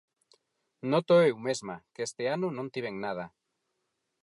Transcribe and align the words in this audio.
Nótoo 0.91 1.21
eu 1.29 1.37
mesma, 1.47 1.75
que 1.93 2.01
este 2.07 2.23
ano 2.35 2.47
non 2.57 2.71
tiven 2.73 2.95
nada. 3.05 3.25